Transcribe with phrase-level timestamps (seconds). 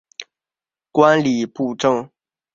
[0.91, 2.09] 观礼部政。